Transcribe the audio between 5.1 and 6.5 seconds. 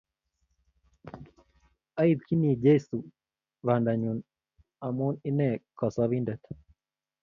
ine kosobindet